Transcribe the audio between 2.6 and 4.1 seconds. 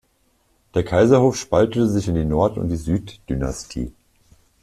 die Süd-Dynastie.